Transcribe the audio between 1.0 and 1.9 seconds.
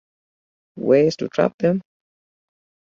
to trap them?